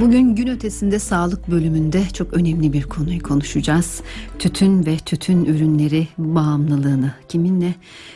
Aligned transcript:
Bugün 0.00 0.34
gün 0.34 0.46
ötesinde 0.46 0.98
sağlık 0.98 1.50
bölümünde 1.50 2.02
çok 2.14 2.34
önemli 2.34 2.72
bir 2.72 2.82
konuyu 2.82 3.22
konuşacağız. 3.22 4.02
Tütün 4.38 4.86
ve 4.86 4.96
tütün 4.96 5.44
ürünleri 5.44 6.08
bağımlılığını. 6.18 7.12
Kiminle? 7.28 7.74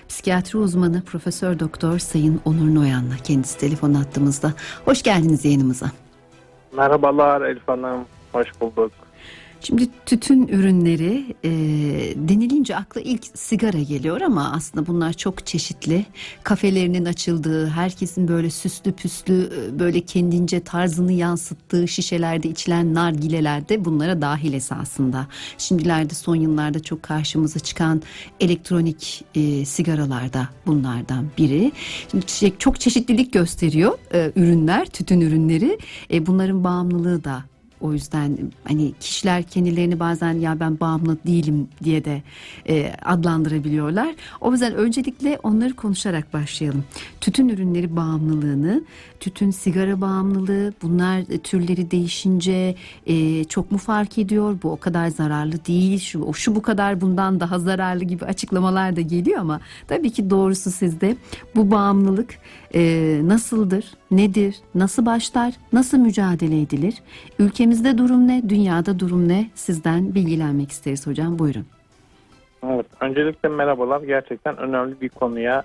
Psikiyatri 0.09 0.59
uzmanı 0.59 1.03
Profesör 1.05 1.59
Doktor 1.59 1.99
Sayın 1.99 2.41
Onur 2.45 2.75
Noyan'la 2.75 3.17
kendisi 3.25 3.59
telefon 3.59 3.95
attığımızda. 3.95 4.53
Hoş 4.85 5.03
geldiniz 5.03 5.45
yayınımıza. 5.45 5.87
Merhabalar 6.77 7.43
Elif 7.43 7.69
Hanım, 7.69 8.05
hoş 8.33 8.49
bulduk. 8.61 8.93
Şimdi 9.63 9.89
tütün 10.07 10.49
ürünleri 10.49 11.37
e, 11.45 11.51
denilince 12.17 12.77
akla 12.77 13.01
ilk 13.01 13.25
sigara 13.35 13.79
geliyor 13.79 14.21
ama 14.21 14.53
aslında 14.53 14.87
bunlar 14.87 15.13
çok 15.13 15.47
çeşitli. 15.47 16.07
Kafelerinin 16.43 17.05
açıldığı, 17.05 17.69
herkesin 17.69 18.29
böyle 18.29 18.51
süslü 18.51 18.93
püslü 18.93 19.51
e, 19.57 19.79
böyle 19.79 20.01
kendince 20.01 20.61
tarzını 20.61 21.13
yansıttığı 21.13 21.89
şişelerde 21.89 22.49
içilen 22.49 22.95
nargileler 22.95 23.69
de 23.69 23.85
bunlara 23.85 24.23
dahil 24.23 24.53
esasında. 24.53 25.27
Şimdilerde 25.59 26.15
son 26.15 26.37
yıllarda 26.37 26.83
çok 26.83 27.03
karşımıza 27.03 27.61
çıkan 27.61 28.03
elektronik 28.41 29.25
e, 29.35 29.65
sigaralar 29.65 30.33
da 30.33 30.49
bunlardan 30.67 31.27
biri. 31.39 31.73
Şimdi 32.27 32.59
çok 32.59 32.81
çeşitlilik 32.81 33.33
gösteriyor 33.33 33.99
e, 34.15 34.33
ürünler, 34.37 34.87
tütün 34.87 35.21
ürünleri. 35.21 35.79
E, 36.13 36.27
bunların 36.27 36.65
bağımlılığı 36.65 37.25
da 37.25 37.52
o 37.83 37.93
yüzden 37.93 38.39
hani 38.65 38.93
kişiler 39.01 39.43
kendilerini 39.43 40.01
bazen 40.01 40.33
ya 40.33 40.61
ben 40.61 40.81
bağımlı 40.81 41.19
değilim 41.27 41.69
diye 41.85 42.05
de 42.05 42.23
e, 42.69 42.93
adlandırabiliyorlar. 43.05 44.15
O 44.41 44.53
yüzden 44.53 44.75
öncelikle 44.75 45.39
onları 45.43 45.75
konuşarak 45.75 46.33
başlayalım. 46.33 46.85
Tütün 47.21 47.49
ürünleri 47.49 47.97
bağımlılığını, 47.97 48.85
tütün 49.21 49.51
sigara 49.51 50.01
bağımlılığı 50.01 50.73
bunlar 50.83 51.25
türleri 51.25 51.91
değişince 51.91 52.75
e, 53.07 53.45
çok 53.45 53.73
mu 53.73 53.79
fark 53.79 54.19
ediyor? 54.19 54.59
Bu 54.63 54.71
o 54.71 54.77
kadar 54.77 55.09
zararlı 55.09 55.65
değil. 55.67 55.99
Şu, 55.99 56.35
şu 56.35 56.57
bu 56.57 56.63
kadar 56.63 57.01
bundan 57.01 57.41
daha 57.41 57.59
zararlı 57.59 58.05
gibi 58.05 58.25
açıklamalar 58.25 58.97
da 58.97 59.01
geliyor 59.01 59.39
ama 59.41 59.61
tabii 59.89 60.11
ki 60.11 60.31
doğrusu 60.31 60.71
sizde 60.71 61.17
bu 61.57 61.71
bağımlılık 61.71 62.35
e, 62.75 63.21
nasıldır, 63.25 63.85
nedir, 64.13 64.57
nasıl 64.75 65.07
başlar, 65.07 65.55
nasıl 65.73 65.99
mücadele 65.99 66.61
edilir? 66.61 66.95
Ülkemizde 67.39 67.99
durum 67.99 68.29
ne, 68.29 68.49
dünyada 68.49 68.99
durum 68.99 69.29
ne? 69.29 69.51
Sizden 69.55 70.15
bilgilenmek 70.15 70.71
isteriz 70.71 71.07
hocam. 71.07 71.39
Buyurun. 71.39 71.67
Evet, 72.67 72.87
öncelikle 73.01 73.49
merhabalar. 73.49 74.03
Gerçekten 74.03 74.57
önemli 74.57 75.01
bir 75.01 75.09
konuya 75.09 75.63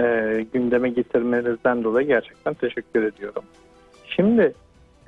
e, 0.00 0.04
gündeme 0.52 0.88
getirmenizden 0.88 1.84
dolayı 1.84 2.06
gerçekten 2.06 2.54
teşekkür 2.54 3.02
ediyorum. 3.02 3.42
Şimdi 4.06 4.54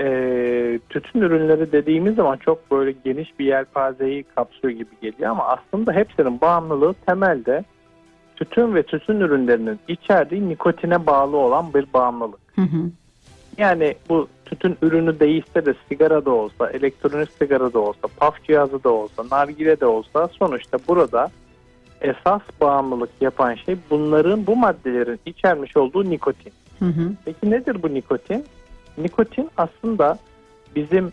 e, 0.00 0.78
tütün 0.88 1.20
ürünleri 1.20 1.72
dediğimiz 1.72 2.14
zaman 2.14 2.36
çok 2.36 2.70
böyle 2.70 2.94
geniş 3.04 3.38
bir 3.38 3.44
yelpazeyi 3.44 4.22
kapsıyor 4.22 4.74
gibi 4.74 4.90
geliyor 5.02 5.30
ama 5.30 5.44
aslında 5.44 5.92
hepsinin 5.92 6.40
bağımlılığı 6.40 6.94
temelde 7.06 7.64
tütün 8.36 8.74
ve 8.74 8.82
tütün 8.82 9.20
ürünlerinin 9.20 9.78
içerdiği 9.88 10.48
nikotine 10.48 11.06
bağlı 11.06 11.36
olan 11.36 11.74
bir 11.74 11.92
bağımlılık. 11.94 12.40
Hı 12.54 12.62
hı. 12.62 12.90
Yani 13.58 13.94
bu 14.08 14.28
tütün 14.44 14.76
ürünü 14.82 15.20
değişse 15.20 15.66
de 15.66 15.74
sigara 15.88 16.24
da 16.24 16.30
olsa, 16.30 16.70
elektronik 16.70 17.28
sigara 17.38 17.72
da 17.72 17.78
olsa, 17.78 18.08
paf 18.16 18.44
cihazı 18.44 18.84
da 18.84 18.90
olsa, 18.90 19.24
nargile 19.30 19.80
de 19.80 19.86
olsa 19.86 20.28
sonuçta 20.28 20.78
burada 20.88 21.30
esas 22.00 22.42
bağımlılık 22.60 23.10
yapan 23.20 23.54
şey 23.54 23.76
bunların 23.90 24.46
bu 24.46 24.56
maddelerin 24.56 25.20
içermiş 25.26 25.76
olduğu 25.76 26.10
nikotin. 26.10 26.52
Hı 26.78 26.84
hı. 26.84 27.12
Peki 27.24 27.50
nedir 27.50 27.82
bu 27.82 27.94
nikotin? 27.94 28.44
Nikotin 28.98 29.50
aslında 29.56 30.18
bizim 30.76 31.12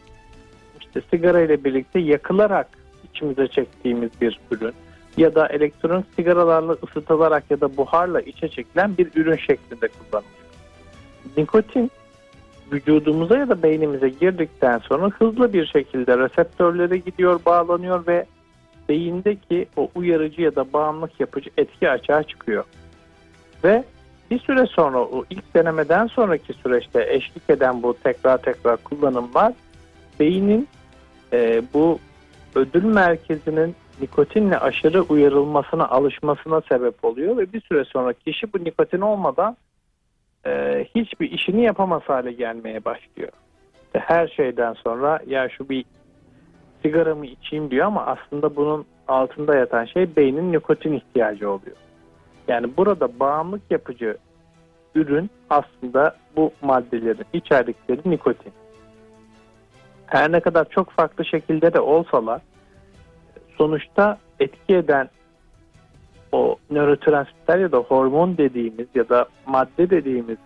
işte 0.81 1.01
sigara 1.11 1.41
ile 1.41 1.63
birlikte 1.63 1.99
yakılarak 1.99 2.67
içimize 3.09 3.47
çektiğimiz 3.47 4.09
bir 4.21 4.39
ürün 4.51 4.73
ya 5.17 5.35
da 5.35 5.47
elektronik 5.47 6.05
sigaralarla 6.15 6.75
ısıtılarak 6.83 7.43
ya 7.51 7.61
da 7.61 7.77
buharla 7.77 8.21
içe 8.21 8.49
çekilen 8.49 8.97
bir 8.97 9.07
ürün 9.15 9.37
şeklinde 9.37 9.87
kullanılıyor. 9.87 10.33
Nikotin 11.37 11.91
vücudumuza 12.71 13.37
ya 13.37 13.49
da 13.49 13.63
beynimize 13.63 14.09
girdikten 14.09 14.77
sonra 14.77 15.09
hızlı 15.09 15.53
bir 15.53 15.65
şekilde 15.65 16.17
reseptörlere 16.17 16.97
gidiyor, 16.97 17.39
bağlanıyor 17.45 18.07
ve 18.07 18.25
beyindeki 18.89 19.67
o 19.77 19.89
uyarıcı 19.95 20.41
ya 20.41 20.55
da 20.55 20.73
bağımlılık 20.73 21.19
yapıcı 21.19 21.49
etki 21.57 21.89
açığa 21.89 22.23
çıkıyor. 22.23 22.63
Ve 23.63 23.83
bir 24.31 24.39
süre 24.39 24.65
sonra 24.65 24.97
o 24.99 25.25
ilk 25.29 25.55
denemeden 25.55 26.07
sonraki 26.07 26.53
süreçte 26.53 27.05
eşlik 27.09 27.49
eden 27.49 27.83
bu 27.83 27.97
tekrar 28.03 28.37
tekrar 28.37 28.77
kullanımlar 28.77 29.53
beynin 30.19 30.67
e, 31.33 31.61
bu 31.73 31.99
ödül 32.55 32.83
merkezinin 32.83 33.75
nikotinle 34.01 34.57
aşırı 34.57 35.01
uyarılmasına 35.01 35.87
alışmasına 35.87 36.61
sebep 36.61 37.05
oluyor 37.05 37.37
ve 37.37 37.53
bir 37.53 37.61
süre 37.61 37.85
sonra 37.85 38.13
kişi 38.13 38.53
bu 38.53 38.63
nikotin 38.63 39.01
olmadan 39.01 39.57
e, 40.45 40.85
hiçbir 40.95 41.31
işini 41.31 41.63
yapamaz 41.63 42.01
hale 42.05 42.31
gelmeye 42.31 42.85
başlıyor. 42.85 43.31
İşte 43.85 43.99
her 43.99 44.27
şeyden 44.27 44.73
sonra 44.73 45.19
ya 45.27 45.49
şu 45.49 45.69
bir 45.69 45.85
sigaramı 46.81 47.25
içeyim 47.25 47.71
diyor 47.71 47.85
ama 47.85 48.05
aslında 48.05 48.55
bunun 48.55 48.85
altında 49.07 49.55
yatan 49.55 49.85
şey 49.85 50.15
beynin 50.15 50.51
nikotin 50.51 50.93
ihtiyacı 50.93 51.51
oluyor. 51.51 51.77
Yani 52.47 52.77
burada 52.77 53.19
bağımlılık 53.19 53.71
yapıcı 53.71 54.17
ürün 54.95 55.29
aslında 55.49 56.15
bu 56.35 56.51
maddelerin 56.61 57.25
içerdikleri 57.33 58.01
nikotin. 58.05 58.53
Her 60.13 60.31
ne 60.31 60.39
kadar 60.39 60.69
çok 60.69 60.91
farklı 60.91 61.25
şekilde 61.25 61.73
de 61.73 61.79
olsalar 61.79 62.41
sonuçta 63.57 64.17
etki 64.39 64.75
eden 64.75 65.09
o 66.31 66.55
nörotransmitter 66.71 67.59
ya 67.59 67.71
da 67.71 67.77
hormon 67.77 68.37
dediğimiz 68.37 68.87
ya 68.95 69.09
da 69.09 69.25
madde 69.45 69.89
dediğimiz 69.89 70.37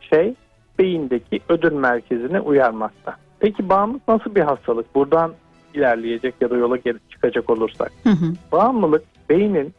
şey 0.00 0.34
beyindeki 0.78 1.40
ödül 1.48 1.72
merkezini 1.72 2.40
uyarmakta. 2.40 3.16
Peki 3.38 3.68
bağımlılık 3.68 4.08
nasıl 4.08 4.34
bir 4.34 4.40
hastalık? 4.40 4.94
Buradan 4.94 5.32
ilerleyecek 5.74 6.34
ya 6.40 6.50
da 6.50 6.56
yola 6.56 6.78
çıkacak 7.10 7.50
olursak. 7.50 7.92
Hı 8.02 8.10
hı. 8.10 8.32
Bağımlılık 8.52 9.04
beynin 9.30 9.74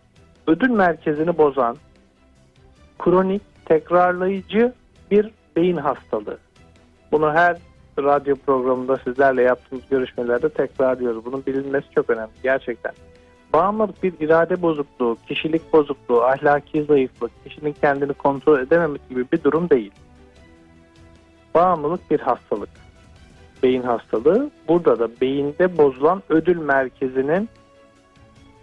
ödül 0.47 0.69
merkezini 0.69 1.37
bozan 1.37 1.77
kronik 2.99 3.41
tekrarlayıcı 3.65 4.73
bir 5.11 5.31
beyin 5.55 5.77
hastalığı. 5.77 6.37
Bunu 7.11 7.33
her 7.33 7.57
radyo 7.99 8.35
programında 8.35 8.97
sizlerle 8.97 9.41
yaptığımız 9.41 9.83
görüşmelerde 9.89 10.49
tekrarlıyoruz. 10.49 11.25
Bunun 11.25 11.45
bilinmesi 11.45 11.85
çok 11.95 12.09
önemli 12.09 12.31
gerçekten. 12.43 12.93
Bağımlılık 13.53 14.03
bir 14.03 14.13
irade 14.19 14.61
bozukluğu, 14.61 15.17
kişilik 15.27 15.73
bozukluğu, 15.73 16.23
ahlaki 16.23 16.83
zayıflık, 16.83 17.31
kişinin 17.43 17.75
kendini 17.81 18.13
kontrol 18.13 18.59
edememesi 18.59 19.09
gibi 19.09 19.25
bir 19.33 19.43
durum 19.43 19.69
değil. 19.69 19.91
Bağımlılık 21.53 22.11
bir 22.11 22.19
hastalık. 22.19 22.69
Beyin 23.63 23.83
hastalığı. 23.83 24.51
Burada 24.67 24.99
da 24.99 25.09
beyinde 25.21 25.77
bozulan 25.77 26.23
ödül 26.29 26.57
merkezinin 26.57 27.49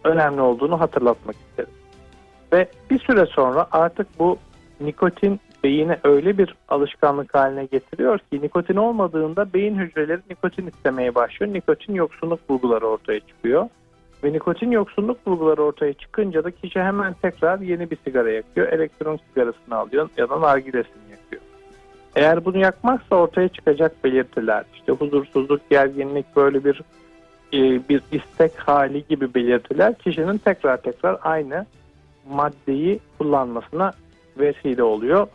önemli 0.04 0.40
olduğunu 0.40 0.80
hatırlatmak 0.80 1.36
isterim. 1.36 1.70
Ve 2.52 2.68
bir 2.90 2.98
süre 2.98 3.26
sonra 3.26 3.66
artık 3.72 4.18
bu 4.18 4.38
nikotin 4.80 5.40
beyine 5.64 5.98
öyle 6.04 6.38
bir 6.38 6.54
alışkanlık 6.68 7.34
haline 7.34 7.64
getiriyor 7.64 8.18
ki 8.18 8.42
nikotin 8.42 8.76
olmadığında 8.76 9.52
beyin 9.52 9.78
hücreleri 9.78 10.20
nikotin 10.30 10.66
istemeye 10.66 11.14
başlıyor. 11.14 11.54
Nikotin 11.54 11.94
yoksunluk 11.94 12.48
bulguları 12.48 12.86
ortaya 12.86 13.20
çıkıyor. 13.20 13.68
Ve 14.24 14.32
nikotin 14.32 14.70
yoksunluk 14.70 15.26
bulguları 15.26 15.62
ortaya 15.62 15.92
çıkınca 15.92 16.44
da 16.44 16.50
kişi 16.50 16.80
hemen 16.80 17.14
tekrar 17.22 17.60
yeni 17.60 17.90
bir 17.90 17.98
sigara 18.04 18.30
yakıyor. 18.30 18.68
Elektronik 18.68 19.20
sigarasını 19.28 19.76
alıyor 19.76 20.08
ya 20.16 20.30
da 20.30 20.40
nargilesini 20.40 21.10
yakıyor. 21.10 21.42
Eğer 22.16 22.44
bunu 22.44 22.58
yakmazsa 22.58 23.16
ortaya 23.16 23.48
çıkacak 23.48 24.04
belirtiler 24.04 24.64
işte 24.74 24.92
huzursuzluk, 24.92 25.70
gerginlik 25.70 26.36
böyle 26.36 26.64
bir 26.64 26.82
e, 27.52 27.88
bir 27.88 28.02
istek 28.12 28.58
hali 28.58 29.04
gibi 29.08 29.34
belirtiler 29.34 29.94
kişinin 29.94 30.38
tekrar 30.38 30.76
tekrar 30.76 31.18
aynı 31.22 31.66
maddeyi 32.30 33.00
kullanmasına 33.18 33.92
vesile 34.38 34.82
oluyor. 34.82 35.26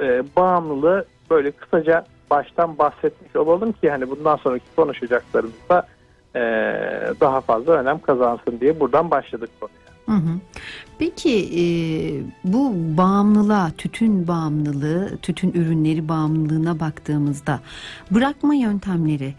E, 0.00 0.22
bağımlılığı 0.36 1.04
böyle 1.30 1.50
kısaca 1.50 2.04
baştan 2.30 2.78
bahsetmiş 2.78 3.36
olalım 3.36 3.72
ki 3.72 3.90
hani 3.90 4.10
bundan 4.10 4.36
sonraki 4.36 4.64
konuşacaklarımızda 4.76 5.86
e, 6.36 6.40
daha 7.20 7.40
fazla 7.40 7.72
önem 7.72 7.98
kazansın 7.98 8.60
diye 8.60 8.80
buradan 8.80 9.10
başladık 9.10 9.50
konuya. 9.60 9.86
Peki 10.98 11.48
e, 11.60 11.62
bu 12.44 12.74
bağımlılığa, 12.74 13.70
tütün 13.78 14.28
bağımlılığı, 14.28 15.18
tütün 15.22 15.52
ürünleri 15.52 16.08
bağımlılığına 16.08 16.80
baktığımızda 16.80 17.60
bırakma 18.10 18.54
yöntemleri 18.54 19.34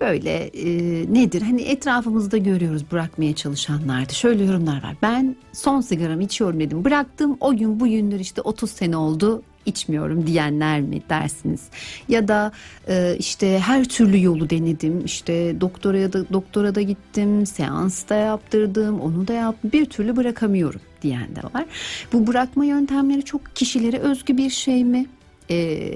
böyle 0.00 0.30
e, 0.44 0.68
nedir? 1.14 1.42
Hani 1.42 1.62
etrafımızda 1.62 2.36
görüyoruz 2.36 2.92
bırakmaya 2.92 3.34
çalışanlarda. 3.34 4.12
Şöyle 4.12 4.44
yorumlar 4.44 4.82
var. 4.82 4.96
Ben 5.02 5.36
son 5.52 5.80
sigaramı 5.80 6.22
içiyorum 6.22 6.60
dedim. 6.60 6.84
Bıraktım 6.84 7.36
o 7.40 7.56
gün 7.56 7.80
bu 7.80 7.86
gündür 7.86 8.20
işte 8.20 8.40
30 8.40 8.70
sene 8.70 8.96
oldu. 8.96 9.42
İçmiyorum 9.66 10.26
diyenler 10.26 10.80
mi 10.80 11.02
dersiniz? 11.08 11.60
Ya 12.08 12.28
da 12.28 12.52
e, 12.88 13.16
işte 13.18 13.58
her 13.58 13.84
türlü 13.84 14.22
yolu 14.22 14.50
denedim. 14.50 15.04
İşte 15.04 15.60
doktora 15.60 16.12
da 16.12 16.28
doktora 16.28 16.74
da 16.74 16.82
gittim, 16.82 17.46
seans 17.46 18.08
da 18.08 18.14
yaptırdım, 18.14 19.00
onu 19.00 19.28
da 19.28 19.32
yaptım. 19.32 19.72
Bir 19.72 19.84
türlü 19.84 20.16
bırakamıyorum 20.16 20.80
diyen 21.02 21.36
de 21.36 21.40
var. 21.54 21.64
Bu 22.12 22.26
bırakma 22.26 22.64
yöntemleri 22.64 23.22
çok 23.22 23.56
kişilere 23.56 23.98
özgü 23.98 24.36
bir 24.36 24.50
şey 24.50 24.84
mi? 24.84 25.06
E, 25.50 25.88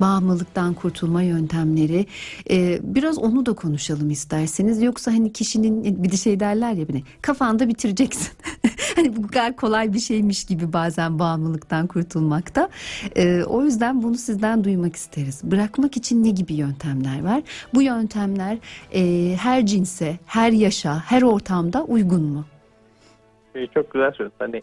bağımlılıktan 0.00 0.74
kurtulma 0.74 1.22
yöntemleri. 1.22 2.06
E, 2.50 2.78
biraz 2.82 3.18
onu 3.18 3.46
da 3.46 3.52
konuşalım 3.52 4.10
isterseniz. 4.10 4.82
Yoksa 4.82 5.12
hani 5.12 5.32
kişinin 5.32 6.02
bir 6.02 6.12
de 6.12 6.16
şey 6.16 6.40
derler 6.40 6.72
ya 6.72 6.88
beni 6.88 7.02
kafanda 7.22 7.68
bitireceksin. 7.68 8.32
Hani 8.96 9.16
bu 9.16 9.28
kadar 9.28 9.56
kolay 9.56 9.92
bir 9.92 9.98
şeymiş 9.98 10.44
gibi 10.44 10.72
bazen 10.72 11.18
bağımlılıktan 11.18 11.86
kurtulmakta. 11.86 12.68
E, 13.16 13.42
o 13.44 13.64
yüzden 13.64 14.02
bunu 14.02 14.14
sizden 14.14 14.64
duymak 14.64 14.96
isteriz. 14.96 15.40
Bırakmak 15.44 15.96
için 15.96 16.24
ne 16.24 16.30
gibi 16.30 16.54
yöntemler 16.54 17.24
var? 17.24 17.42
Bu 17.74 17.82
yöntemler 17.82 18.58
e, 18.94 19.34
her 19.36 19.66
cinse 19.66 20.18
her 20.26 20.52
yaşa 20.52 20.98
her 20.98 21.22
ortamda 21.22 21.84
uygun 21.84 22.22
mu? 22.22 22.44
Şey, 23.52 23.66
çok 23.66 23.92
güzel 23.92 24.12
söyledin. 24.12 24.36
Hani 24.38 24.62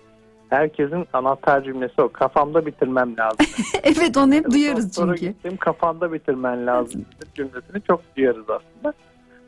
herkesin 0.56 1.08
anahtar 1.14 1.64
cümlesi 1.64 2.02
o. 2.02 2.10
Kafamda 2.10 2.66
bitirmem 2.66 3.18
lazım. 3.18 3.46
evet 3.84 4.18
onu 4.18 4.34
hep 4.34 4.52
duyuyoruz 4.52 4.94
Sonra 4.94 5.16
çünkü. 5.16 5.32
Gittim, 5.32 5.58
kafanda 5.58 6.14
bitirmen 6.14 6.68
lazım 6.68 7.06
cümlesini 7.36 7.82
çok 7.88 8.02
duyarız 8.18 8.50
aslında. 8.50 8.94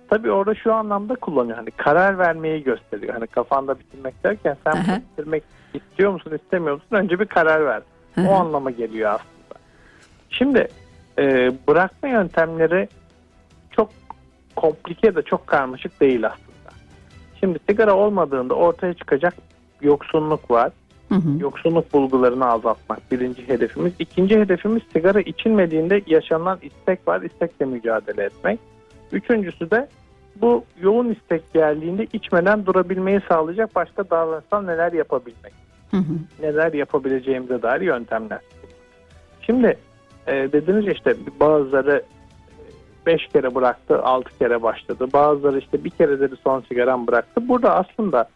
Tabii 0.10 0.32
orada 0.32 0.56
şu 0.56 0.74
anlamda 0.74 1.16
kullanıyor. 1.16 1.58
Hani 1.58 1.72
karar 1.72 2.18
vermeyi 2.18 2.64
gösteriyor. 2.64 3.14
Hani 3.14 3.28
kafanda 3.28 3.80
bitirmek 3.80 4.24
derken 4.24 4.58
sen 4.64 4.72
Aha. 4.72 5.02
bitirmek 5.12 5.44
istiyor 5.74 6.12
musun 6.12 6.40
istemiyor 6.44 6.74
musun? 6.74 6.96
Önce 6.96 7.20
bir 7.20 7.26
karar 7.26 7.66
ver. 7.66 7.82
O 8.28 8.34
anlama 8.34 8.72
geliyor 8.72 9.10
aslında. 9.10 9.60
Şimdi 10.30 10.68
e, 11.20 11.54
bırakma 11.68 12.10
yöntemleri 12.10 12.88
çok 13.72 13.90
komplike 14.56 15.16
de 15.16 15.22
çok 15.22 15.48
karmaşık 15.48 16.02
değil 16.02 16.28
aslında. 16.28 16.48
Şimdi 17.40 17.60
sigara 17.70 17.96
olmadığında 17.96 18.54
ortaya 18.54 18.94
çıkacak 18.94 19.34
yoksunluk 19.82 20.52
var. 20.52 20.72
Hı 21.10 21.16
hı. 21.16 21.40
Yoksunluk 21.40 21.94
bulgularını 21.94 22.46
azaltmak 22.46 23.12
birinci 23.12 23.48
hedefimiz. 23.48 23.94
İkinci 24.00 24.40
hedefimiz 24.40 24.82
sigara 24.94 25.22
içilmediğinde 25.22 26.02
yaşanan 26.08 26.60
istek 26.62 27.08
var. 27.08 27.22
İstekle 27.22 27.66
mücadele 27.66 28.24
etmek. 28.24 28.60
Üçüncüsü 29.12 29.72
de 29.72 29.88
bu 30.42 30.64
yoğun 30.82 31.10
istek 31.10 31.54
geldiğinde 31.54 32.08
içmeden 32.14 32.66
durabilmeyi 32.66 33.22
sağlayacak 33.30 33.76
başka 33.76 34.10
davranışlar 34.10 34.68
neler 34.68 34.94
yapabilmek. 34.94 35.54
Hı 35.92 35.98
hı. 35.98 36.14
Neler 36.42 36.74
yapabileceğimize 36.74 37.62
dair 37.62 37.82
yöntemler. 37.82 38.40
Şimdi 39.42 39.78
e, 40.28 40.34
dediniz 40.34 40.88
işte 40.88 41.16
bazıları 41.40 42.04
5 43.06 43.28
kere 43.28 43.56
bıraktı, 43.56 44.04
6 44.04 44.38
kere 44.38 44.64
başladı. 44.64 45.08
Bazıları 45.14 45.60
işte 45.60 45.84
bir 45.84 45.90
kere 45.90 46.20
dedi 46.20 46.36
son 46.44 46.62
sigaram 46.62 47.08
bıraktı. 47.08 47.48
Burada 47.48 47.76
aslında 47.76 48.30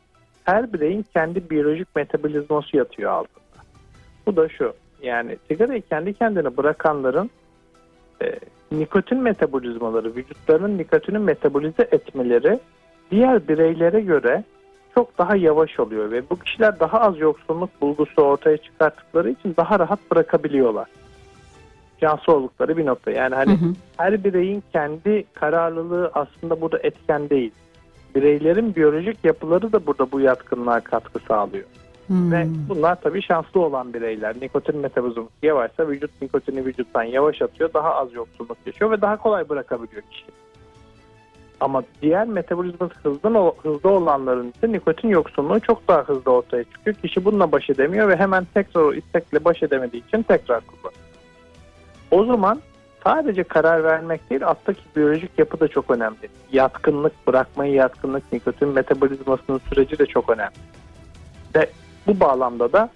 her 0.51 0.73
bireyin 0.73 1.05
kendi 1.13 1.49
biyolojik 1.49 1.95
metabolizması 1.95 2.77
yatıyor 2.77 3.11
altında. 3.11 3.63
Bu 4.25 4.35
da 4.35 4.49
şu. 4.49 4.73
Yani 5.03 5.37
sigarayı 5.47 5.81
kendi 5.81 6.13
kendine 6.13 6.57
bırakanların 6.57 7.29
e, 8.23 8.39
nikotin 8.71 9.17
metabolizmaları, 9.17 10.15
vücutlarının 10.15 10.77
nikotini 10.77 11.17
metabolize 11.17 11.87
etmeleri 11.91 12.59
diğer 13.11 13.47
bireylere 13.47 14.01
göre 14.01 14.43
çok 14.95 15.17
daha 15.17 15.35
yavaş 15.35 15.79
oluyor 15.79 16.11
ve 16.11 16.29
bu 16.29 16.39
kişiler 16.39 16.79
daha 16.79 17.01
az 17.01 17.19
yoksunluk 17.19 17.81
bulgusu 17.81 18.21
ortaya 18.21 18.57
çıkarttıkları 18.57 19.29
için 19.29 19.53
daha 19.57 19.79
rahat 19.79 20.11
bırakabiliyorlar. 20.11 20.87
Cansı 22.01 22.31
oldukları 22.31 22.77
bir 22.77 22.85
nokta. 22.85 23.11
Yani 23.11 23.35
hani 23.35 23.51
Hı 23.51 23.65
hı. 23.65 23.73
her 23.97 24.23
bireyin 24.23 24.63
kendi 24.73 25.23
kararlılığı 25.33 26.11
aslında 26.13 26.61
burada 26.61 26.79
etken 26.83 27.29
değil. 27.29 27.51
Bireylerin 28.15 28.75
biyolojik 28.75 29.25
yapıları 29.25 29.71
da 29.71 29.85
burada 29.85 30.11
bu 30.11 30.19
yatkınlığa 30.19 30.79
katkı 30.79 31.19
sağlıyor. 31.27 31.65
Hmm. 32.07 32.31
Ve 32.31 32.45
bunlar 32.69 33.01
tabii 33.01 33.21
şanslı 33.21 33.59
olan 33.59 33.93
bireyler. 33.93 34.35
Nikotin 34.41 34.77
metabolizması 34.77 35.29
yavaşsa 35.43 35.87
vücut 35.87 36.21
nikotini 36.21 36.65
vücuttan 36.65 37.03
yavaş 37.03 37.41
atıyor. 37.41 37.73
Daha 37.73 37.95
az 37.95 38.13
yoksulluk 38.13 38.57
yaşıyor 38.65 38.91
ve 38.91 39.01
daha 39.01 39.17
kolay 39.17 39.49
bırakabiliyor 39.49 40.01
kişi. 40.01 40.25
Ama 41.59 41.83
diğer 42.01 42.27
metabolizması 42.27 42.93
hızlı, 43.03 43.53
hızlı 43.63 43.89
olanların 43.89 44.53
ise 44.57 44.71
nikotin 44.71 45.09
yoksunluğu 45.09 45.59
çok 45.59 45.87
daha 45.87 46.03
hızlı 46.03 46.31
ortaya 46.31 46.63
çıkıyor. 46.63 46.95
Kişi 46.95 47.25
bununla 47.25 47.51
baş 47.51 47.69
edemiyor 47.69 48.07
ve 48.07 48.15
hemen 48.15 48.47
tekrar 48.53 48.81
o 48.81 48.93
istekle 48.93 49.45
baş 49.45 49.63
edemediği 49.63 50.07
için 50.07 50.23
tekrar 50.23 50.61
kullanıyor. 50.61 51.01
O 52.11 52.25
zaman 52.25 52.61
sadece 53.03 53.43
karar 53.43 53.83
vermek 53.83 54.29
değil 54.29 54.45
alttaki 54.47 54.81
biyolojik 54.95 55.39
yapı 55.39 55.59
da 55.59 55.67
çok 55.67 55.91
önemli. 55.91 56.29
Yatkınlık, 56.51 57.27
bırakmayı 57.27 57.73
yatkınlık, 57.73 58.33
nikotin 58.33 58.67
metabolizmasının 58.67 59.61
süreci 59.69 59.99
de 59.99 60.05
çok 60.05 60.29
önemli. 60.29 60.55
Ve 61.55 61.69
bu 62.07 62.19
bağlamda 62.19 62.73
da 62.73 62.89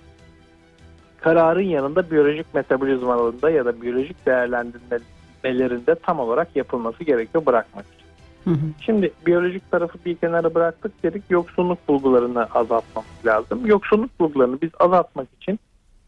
kararın 1.18 1.62
yanında 1.62 2.12
biyolojik 2.12 2.54
metabolizmalarında 2.54 3.50
ya 3.50 3.66
da 3.66 3.82
biyolojik 3.82 4.26
değerlendirmelerinde 4.26 5.96
tam 5.96 6.20
olarak 6.20 6.56
yapılması 6.56 7.04
gerekiyor 7.04 7.46
bırakmak 7.46 7.86
için. 7.86 8.06
Hı 8.44 8.50
hı. 8.50 8.66
Şimdi 8.82 9.12
biyolojik 9.26 9.72
tarafı 9.72 9.98
bir 10.06 10.16
kenara 10.16 10.56
bıraktık 10.56 11.04
dedik 11.04 11.24
yoksunluk 11.30 11.88
bulgularını 11.88 12.44
azaltmamız 12.44 13.26
lazım. 13.26 13.66
Yoksunluk 13.66 14.20
bulgularını 14.20 14.62
biz 14.62 14.70
azaltmak 14.80 15.28
için 15.42 15.60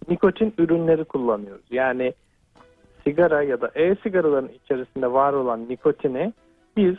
nikotin 0.10 0.54
ürünleri 0.58 1.04
kullanıyoruz. 1.04 1.66
Yani 1.72 2.14
sigara 3.08 3.44
ya 3.44 3.62
da 3.62 3.72
e-sigaraların 3.76 4.50
içerisinde 4.64 5.14
var 5.14 5.34
olan 5.34 5.70
nikotini 5.70 6.34
biz 6.78 6.96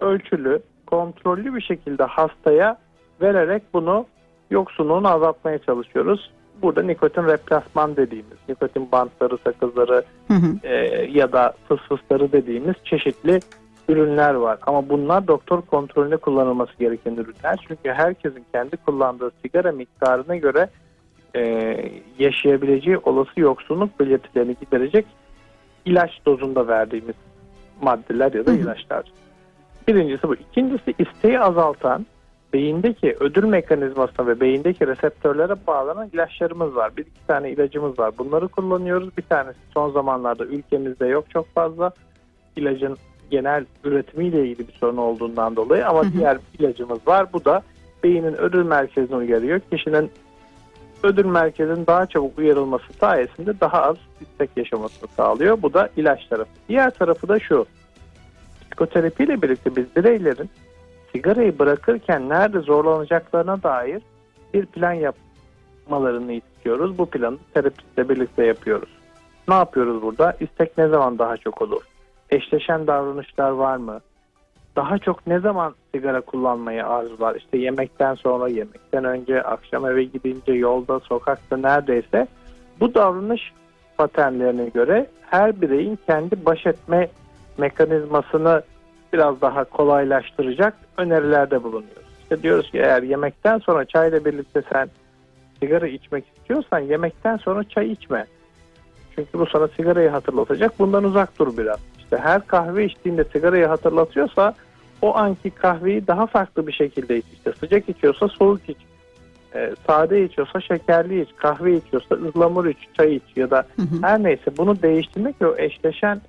ölçülü, 0.00 0.60
kontrollü 0.86 1.54
bir 1.54 1.60
şekilde 1.60 2.04
hastaya 2.04 2.78
vererek 3.20 3.62
bunu 3.74 4.06
yoksunluğunu 4.50 5.08
azaltmaya 5.08 5.58
çalışıyoruz. 5.58 6.30
Burada 6.62 6.82
nikotin 6.82 7.24
replasman 7.24 7.96
dediğimiz, 7.96 8.38
nikotin 8.48 8.92
bantları, 8.92 9.38
sakızları 9.44 10.02
Hı 10.28 10.34
hı. 10.34 10.56
e, 10.62 10.74
ya 11.12 11.32
da 11.32 11.54
fısfısları 11.68 12.32
dediğimiz 12.32 12.74
çeşitli 12.84 13.40
ürünler 13.88 14.34
var. 14.34 14.58
Ama 14.66 14.88
bunlar 14.88 15.26
doktor 15.26 15.62
kontrolünde 15.62 16.16
kullanılması 16.16 16.72
gereken 16.78 17.12
ürünler. 17.12 17.64
Çünkü 17.68 17.90
herkesin 17.90 18.44
kendi 18.52 18.76
kullandığı 18.76 19.30
sigara 19.42 19.72
miktarına 19.72 20.36
göre 20.36 20.68
e, 21.36 21.42
yaşayabileceği 22.18 22.98
olası 22.98 23.40
yoksunluk 23.40 24.00
belirtilerini 24.00 24.56
giderecek 24.60 25.06
ilaç 25.86 26.10
dozunda 26.26 26.68
verdiğimiz 26.68 27.14
maddeler 27.82 28.32
ya 28.32 28.46
da 28.46 28.52
ilaçlar. 28.52 29.12
Birincisi 29.88 30.28
bu. 30.28 30.34
İkincisi 30.34 30.94
isteği 30.98 31.40
azaltan 31.40 32.06
beyindeki 32.52 33.16
ödül 33.20 33.44
mekanizmasına 33.44 34.26
ve 34.26 34.40
beyindeki 34.40 34.86
reseptörlere 34.86 35.54
bağlanan 35.66 36.10
ilaçlarımız 36.12 36.76
var. 36.76 36.96
Bir 36.96 37.02
iki 37.02 37.26
tane 37.26 37.50
ilacımız 37.50 37.98
var. 37.98 38.12
Bunları 38.18 38.48
kullanıyoruz. 38.48 39.16
Bir 39.16 39.22
tanesi 39.22 39.58
son 39.74 39.90
zamanlarda 39.90 40.44
ülkemizde 40.44 41.06
yok 41.06 41.30
çok 41.30 41.54
fazla. 41.54 41.90
İlacın 42.56 42.96
genel 43.30 43.64
üretimiyle 43.84 44.46
ilgili 44.46 44.68
bir 44.68 44.72
sorun 44.72 44.96
olduğundan 44.96 45.56
dolayı 45.56 45.88
ama 45.88 46.02
Hı 46.02 46.08
hı. 46.08 46.12
diğer 46.12 46.38
ilacımız 46.58 46.98
var. 47.06 47.32
Bu 47.32 47.44
da 47.44 47.62
beynin 48.04 48.34
ödül 48.34 48.64
merkezini 48.64 49.16
uyarıyor. 49.16 49.60
Kişinin 49.60 50.10
ödül 51.02 51.24
merkezinin 51.24 51.86
daha 51.86 52.06
çabuk 52.06 52.38
uyarılması 52.38 52.92
sayesinde 52.92 53.60
daha 53.60 53.82
az 53.82 53.96
istek 54.20 54.50
yaşamasını 54.56 55.08
sağlıyor. 55.16 55.62
Bu 55.62 55.74
da 55.74 55.88
ilaç 55.96 56.26
tarafı. 56.26 56.50
Diğer 56.68 56.90
tarafı 56.90 57.28
da 57.28 57.38
şu. 57.38 57.66
Psikoterapiyle 58.60 59.42
birlikte 59.42 59.76
biz 59.76 59.96
bireylerin 59.96 60.50
sigarayı 61.12 61.58
bırakırken 61.58 62.28
nerede 62.28 62.60
zorlanacaklarına 62.60 63.62
dair 63.62 64.02
bir 64.54 64.66
plan 64.66 64.92
yapmalarını 64.92 66.32
istiyoruz. 66.32 66.98
Bu 66.98 67.06
planı 67.06 67.38
terapistle 67.54 68.08
birlikte 68.08 68.46
yapıyoruz. 68.46 68.88
Ne 69.48 69.54
yapıyoruz 69.54 70.02
burada? 70.02 70.36
İstek 70.40 70.78
ne 70.78 70.88
zaman 70.88 71.18
daha 71.18 71.36
çok 71.36 71.62
olur? 71.62 71.82
Eşleşen 72.30 72.86
davranışlar 72.86 73.50
var 73.50 73.76
mı? 73.76 74.00
Daha 74.76 74.98
çok 74.98 75.26
ne 75.26 75.40
zaman 75.40 75.74
sigara 75.96 76.20
kullanmayı 76.20 76.86
arzular? 76.86 77.34
İşte 77.34 77.58
yemekten 77.58 78.14
sonra, 78.14 78.48
yemekten 78.48 79.04
önce, 79.04 79.42
akşam 79.42 79.86
eve 79.86 80.04
gidince, 80.04 80.52
yolda, 80.52 81.00
sokakta 81.00 81.56
neredeyse 81.56 82.26
bu 82.80 82.94
davranış 82.94 83.52
paternlerine 83.98 84.68
göre 84.68 85.06
her 85.30 85.60
bireyin 85.60 85.98
kendi 86.06 86.44
baş 86.46 86.66
etme 86.66 87.08
mekanizmasını 87.58 88.62
biraz 89.12 89.40
daha 89.40 89.64
kolaylaştıracak 89.64 90.74
önerilerde 90.98 91.62
bulunuyoruz. 91.62 92.06
İşte 92.22 92.42
diyoruz 92.42 92.70
ki 92.70 92.78
eğer 92.78 93.02
yemekten 93.02 93.58
sonra 93.58 93.84
çayla 93.84 94.24
birlikte 94.24 94.62
sen 94.72 94.88
sigara 95.60 95.86
içmek 95.86 96.24
istiyorsan 96.36 96.78
yemekten 96.78 97.36
sonra 97.36 97.64
çay 97.64 97.92
içme. 97.92 98.26
Çünkü 99.14 99.38
bu 99.38 99.46
sana 99.46 99.68
sigarayı 99.68 100.08
hatırlatacak. 100.08 100.78
Bundan 100.78 101.04
uzak 101.04 101.38
dur 101.38 101.56
biraz. 101.56 101.78
İşte 101.98 102.16
her 102.16 102.46
kahve 102.46 102.84
içtiğinde 102.84 103.24
sigarayı 103.24 103.66
hatırlatıyorsa 103.66 104.54
o 105.02 105.16
anki 105.16 105.50
kahveyi 105.50 106.06
daha 106.06 106.26
farklı 106.26 106.66
bir 106.66 106.72
şekilde 106.72 107.18
iç. 107.18 107.24
İşte 107.32 107.52
sıcak 107.60 107.88
içiyorsa 107.88 108.28
soğuk 108.28 108.68
iç. 108.68 108.76
e, 109.54 109.74
sade 109.86 110.24
içiyorsa 110.24 110.60
şekerli 110.60 111.22
iç, 111.22 111.28
kahve 111.36 111.76
içiyorsa 111.76 112.14
ıhlamur 112.14 112.66
iç, 112.66 112.78
çay 112.96 113.16
iç 113.16 113.22
ya 113.36 113.50
da 113.50 113.66
Hı 113.76 113.82
hı. 113.82 114.02
her 114.02 114.22
neyse 114.22 114.56
bunu 114.58 114.82
değiştirmek 114.82 115.42
ve 115.42 115.46
o 115.46 115.56
eşleşen 115.58 116.20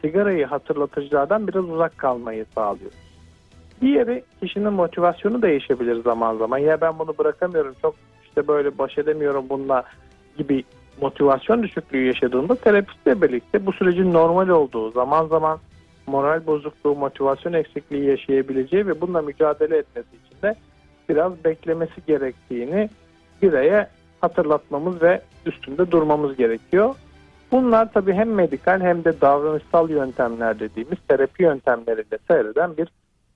sigarayı 0.00 0.46
hatırlatıcılardan 0.46 1.48
biraz 1.48 1.64
uzak 1.64 1.98
kalmayı 1.98 2.46
sağlıyor. 2.54 2.90
Diğeri 3.80 4.24
kişinin 4.42 4.72
motivasyonu 4.72 5.42
değişebilir 5.42 6.02
zaman 6.02 6.36
zaman. 6.36 6.58
Ya 6.58 6.80
ben 6.80 6.98
bunu 6.98 7.18
bırakamıyorum 7.18 7.74
çok 7.82 7.94
işte 8.24 8.48
böyle 8.48 8.78
baş 8.78 8.98
edemiyorum 8.98 9.44
bununla 9.48 9.84
gibi 10.38 10.64
motivasyon 11.00 11.62
düşüklüğü 11.62 12.06
yaşadığında 12.06 12.54
terapistle 12.54 13.22
birlikte 13.22 13.66
bu 13.66 13.72
sürecin 13.72 14.12
normal 14.12 14.48
olduğu 14.48 14.90
zaman 14.90 15.26
zaman 15.26 15.58
moral 16.06 16.46
bozukluğu, 16.46 16.94
motivasyon 16.94 17.52
eksikliği 17.52 18.04
yaşayabileceği 18.04 18.86
ve 18.86 19.00
bununla 19.00 19.22
mücadele 19.22 19.76
etmesi 19.76 20.08
için 20.26 20.42
de 20.42 20.54
biraz 21.08 21.44
beklemesi 21.44 22.06
gerektiğini 22.06 22.90
bireye 23.42 23.88
hatırlatmamız 24.20 25.02
ve 25.02 25.22
üstünde 25.46 25.90
durmamız 25.90 26.36
gerekiyor. 26.36 26.94
Bunlar 27.52 27.92
tabii 27.92 28.12
hem 28.12 28.34
medikal 28.34 28.80
hem 28.80 29.04
de 29.04 29.20
davranışsal 29.20 29.90
yöntemler 29.90 30.60
dediğimiz 30.60 30.98
terapi 31.08 31.42
yöntemleriyle 31.42 32.18
seyreden 32.28 32.76
bir 32.76 32.88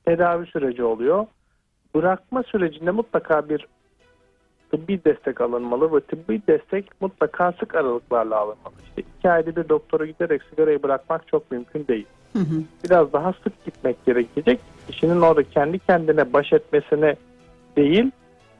tedavi 0.04 0.46
süreci 0.46 0.84
oluyor. 0.84 1.26
Bırakma 1.94 2.42
sürecinde 2.42 2.90
mutlaka 2.90 3.48
bir 3.48 3.66
tıbbi 4.70 5.04
destek 5.04 5.40
alınmalı 5.40 5.96
ve 5.96 6.00
tıbbi 6.00 6.42
destek 6.48 7.00
mutlaka 7.00 7.52
sık 7.52 7.74
aralıklarla 7.74 8.36
alınmalı. 8.36 8.74
İşte 8.88 9.02
iki 9.18 9.30
ayda 9.30 9.56
bir 9.56 9.68
doktora 9.68 10.06
giderek 10.06 10.42
sigarayı 10.50 10.82
bırakmak 10.82 11.28
çok 11.28 11.50
mümkün 11.50 11.86
değil. 11.86 12.06
Hı 12.36 12.40
hı. 12.42 12.62
Biraz 12.84 13.12
daha 13.12 13.32
sık 13.32 13.64
gitmek 13.64 14.06
gerekecek. 14.06 14.60
Kişinin 14.90 15.20
orada 15.20 15.42
kendi 15.42 15.78
kendine 15.78 16.32
baş 16.32 16.52
etmesine 16.52 17.16
değil, 17.76 18.10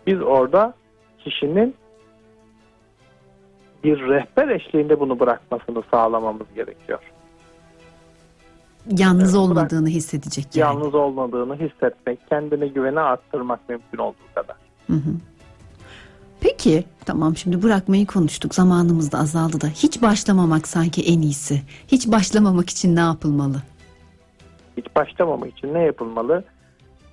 biz 0.06 0.22
orada 0.22 0.74
kişinin 1.18 1.74
bir 3.84 4.00
rehber 4.00 4.48
eşliğinde 4.48 5.00
bunu 5.00 5.20
bırakmasını 5.20 5.82
sağlamamız 5.90 6.46
gerekiyor. 6.54 6.98
Yalnız 8.98 9.34
Evet, 9.34 9.34
bırak- 9.34 9.50
olmadığını 9.50 9.88
hissedecek 9.88 10.56
yani. 10.56 10.60
Yalnız 10.60 10.94
olmadığını 10.94 11.56
hissetmek, 11.58 12.18
kendine 12.28 12.66
güvene 12.68 13.00
arttırmak 13.00 13.68
mümkün 13.68 13.98
olduğu 13.98 14.34
kadar. 14.34 14.56
Hı 14.86 14.92
hı. 14.92 15.10
Peki 16.40 16.84
tamam 17.04 17.36
şimdi 17.36 17.62
bırakmayı 17.62 18.06
konuştuk 18.06 18.54
zamanımız 18.54 19.12
da 19.12 19.18
azaldı 19.18 19.60
da 19.60 19.66
hiç 19.66 20.02
başlamamak 20.02 20.68
sanki 20.68 21.02
en 21.02 21.22
iyisi. 21.22 21.62
Hiç 21.88 22.06
başlamamak 22.06 22.70
için 22.70 22.96
ne 22.96 23.00
yapılmalı? 23.00 23.62
Hiç 24.76 24.86
başlamamak 24.96 25.58
için 25.58 25.74
ne 25.74 25.82
yapılmalı? 25.82 26.44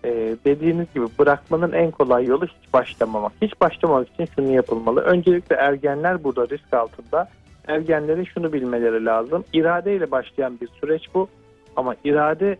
Ee, 0.05 0.35
dediğiniz 0.45 0.93
gibi 0.93 1.05
bırakmanın 1.19 1.71
en 1.71 1.91
kolay 1.91 2.25
yolu 2.25 2.45
hiç 2.45 2.73
başlamamak. 2.73 3.31
Hiç 3.41 3.61
başlamamak 3.61 4.09
için 4.09 4.27
şunu 4.35 4.51
yapılmalı. 4.51 5.01
Öncelikle 5.01 5.55
ergenler 5.55 6.23
burada 6.23 6.49
risk 6.49 6.73
altında. 6.73 7.29
Ergenlerin 7.67 8.23
şunu 8.23 8.53
bilmeleri 8.53 9.05
lazım. 9.05 9.43
İradeyle 9.53 10.11
başlayan 10.11 10.59
bir 10.61 10.69
süreç 10.81 11.03
bu. 11.13 11.27
Ama 11.75 11.95
irade 12.03 12.57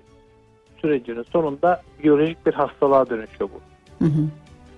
sürecinin 0.82 1.24
sonunda 1.24 1.82
biyolojik 2.04 2.46
bir 2.46 2.54
hastalığa 2.54 3.10
dönüşüyor 3.10 3.50
bu. 3.50 3.60
Hı 4.06 4.10
hı. 4.10 4.26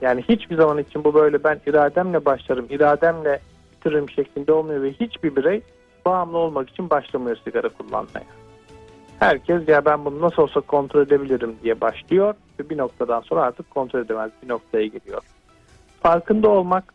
Yani 0.01 0.21
hiçbir 0.29 0.55
zaman 0.55 0.77
için 0.77 1.03
bu 1.03 1.13
böyle 1.13 1.43
ben 1.43 1.59
irademle 1.65 2.25
başlarım, 2.25 2.65
irademle 2.69 3.39
bitiririm 3.71 4.09
şeklinde 4.09 4.51
olmuyor 4.51 4.81
ve 4.81 4.91
hiçbir 4.91 5.35
birey 5.35 5.61
bağımlı 6.05 6.37
olmak 6.37 6.69
için 6.69 6.89
başlamıyor 6.89 7.37
sigara 7.43 7.69
kullanmaya. 7.69 8.25
Herkes 9.19 9.67
ya 9.67 9.85
ben 9.85 10.05
bunu 10.05 10.21
nasıl 10.21 10.41
olsa 10.41 10.61
kontrol 10.61 11.01
edebilirim 11.01 11.55
diye 11.63 11.81
başlıyor 11.81 12.33
ve 12.59 12.69
bir 12.69 12.77
noktadan 12.77 13.21
sonra 13.21 13.41
artık 13.41 13.69
kontrol 13.69 13.99
edemez 13.99 14.31
bir 14.43 14.49
noktaya 14.49 14.85
geliyor. 14.85 15.21
Farkında 16.01 16.49
olmak, 16.49 16.93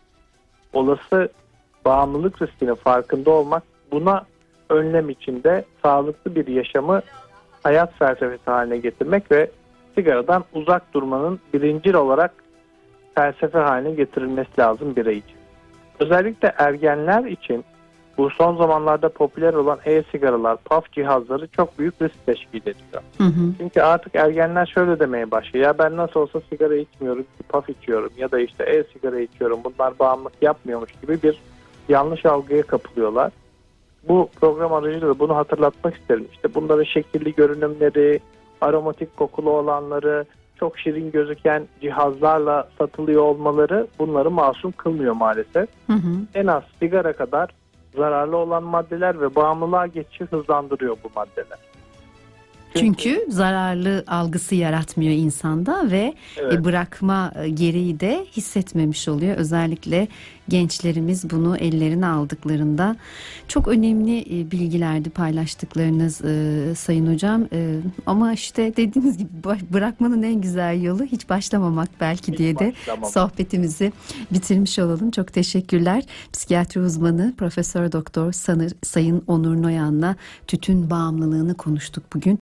olası 0.72 1.28
bağımlılık 1.84 2.42
riskinin 2.42 2.74
farkında 2.74 3.30
olmak 3.30 3.62
buna 3.92 4.26
önlem 4.68 5.10
içinde 5.10 5.64
sağlıklı 5.82 6.34
bir 6.34 6.46
yaşamı 6.46 7.02
hayat 7.62 7.98
felsefesi 7.98 8.50
haline 8.50 8.78
getirmek 8.78 9.32
ve 9.32 9.50
sigaradan 9.94 10.44
uzak 10.54 10.94
durmanın 10.94 11.40
birincil 11.54 11.94
olarak 11.94 12.32
felsefe 13.20 13.58
haline 13.58 13.90
getirilmesi 13.90 14.50
lazım 14.58 14.96
birey 14.96 15.18
için. 15.18 15.36
Özellikle 16.00 16.52
ergenler 16.58 17.24
için 17.24 17.64
bu 18.18 18.30
son 18.30 18.56
zamanlarda 18.56 19.08
popüler 19.08 19.54
olan 19.54 19.78
e-sigaralar, 19.84 20.56
puff 20.56 20.92
cihazları 20.92 21.48
çok 21.48 21.78
büyük 21.78 22.02
risk 22.02 22.26
teşkil 22.26 22.60
ediyor. 22.60 23.02
Hı 23.18 23.24
hı. 23.24 23.52
Çünkü 23.58 23.80
artık 23.80 24.14
ergenler 24.14 24.66
şöyle 24.66 25.00
demeye 25.00 25.30
başlıyor. 25.30 25.66
Ya 25.66 25.78
ben 25.78 25.96
nasıl 25.96 26.20
olsa 26.20 26.40
sigara 26.50 26.76
içmiyorum, 26.76 27.24
puff 27.48 27.68
içiyorum 27.68 28.10
ya 28.16 28.30
da 28.30 28.40
işte 28.40 28.64
e-sigara 28.64 29.20
içiyorum. 29.20 29.60
Bunlar 29.64 29.98
bağımlılık 29.98 30.42
yapmıyormuş 30.42 30.92
gibi 31.02 31.22
bir 31.22 31.40
yanlış 31.88 32.26
algıya 32.26 32.62
kapılıyorlar. 32.62 33.32
Bu 34.08 34.28
program 34.40 34.72
aracılığıyla 34.72 35.18
bunu 35.18 35.36
hatırlatmak 35.36 35.96
isterim. 35.96 36.28
İşte 36.32 36.54
bunların 36.54 36.84
şekilli 36.84 37.34
görünümleri, 37.34 38.20
aromatik 38.60 39.16
kokulu 39.16 39.50
olanları, 39.50 40.24
çok 40.60 40.78
şirin 40.78 41.10
gözüken 41.10 41.68
cihazlarla 41.80 42.68
satılıyor 42.78 43.22
olmaları 43.22 43.86
bunları 43.98 44.30
masum 44.30 44.72
kılmıyor 44.72 45.14
maalesef. 45.14 45.68
Hı 45.86 45.92
hı. 45.92 46.12
En 46.34 46.46
az 46.46 46.62
sigara 46.78 47.12
kadar 47.12 47.50
zararlı 47.96 48.36
olan 48.36 48.62
maddeler 48.62 49.20
ve 49.20 49.34
bağımlılığa 49.34 49.86
geçişi 49.86 50.24
hızlandırıyor 50.24 50.96
bu 51.04 51.10
maddeler. 51.16 51.58
Çünkü 52.74 53.26
zararlı 53.28 54.04
algısı 54.06 54.54
yaratmıyor 54.54 55.12
insanda 55.12 55.90
ve 55.90 56.14
Evet. 56.40 56.52
e, 56.54 56.64
bırakma 56.64 57.32
e, 57.42 57.48
gereği 57.48 58.00
de 58.00 58.26
hissetmemiş 58.36 59.08
oluyor. 59.08 59.36
Özellikle 59.36 60.08
gençlerimiz 60.48 61.30
bunu 61.30 61.56
ellerine 61.56 62.06
aldıklarında 62.06 62.96
çok 63.48 63.68
önemli 63.68 64.18
e, 64.20 64.50
bilgilerdi 64.50 65.10
paylaştıklarınız 65.10 66.14
Sayın 66.78 67.12
Hocam. 67.12 67.46
Ama 68.06 68.32
işte 68.32 68.76
dediğiniz 68.76 69.18
gibi 69.18 69.30
bırakmanın 69.72 70.22
en 70.22 70.40
güzel 70.40 70.82
yolu 70.82 71.04
hiç 71.04 71.28
başlamamak 71.28 71.88
belki 72.00 72.38
diye 72.38 72.58
de 72.58 72.72
başlamamak. 72.80 73.10
sohbetimizi 73.10 73.92
bitirmiş 74.32 74.78
olalım. 74.78 75.10
Çok 75.10 75.32
teşekkürler. 75.32 76.04
Psikiyatri 76.32 76.80
uzmanı 76.80 77.34
Profesör 77.38 77.92
Doktor 77.92 78.32
Sayın 78.82 79.22
Onur 79.26 79.62
Noyan'la 79.62 80.16
tütün 80.46 80.90
bağımlılığını 80.90 81.54
konuştuk 81.54 82.04
bugün. 82.14 82.38